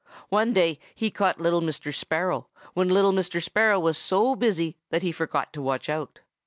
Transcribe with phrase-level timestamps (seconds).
[0.29, 1.93] One day he caught little Mr.
[1.93, 3.39] Sparrow when little Mr.
[3.39, 6.21] Sparrow was so busy that he forgot to watch out.